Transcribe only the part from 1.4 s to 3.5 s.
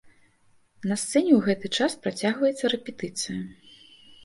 гэты час працягваецца рэпетыцыя.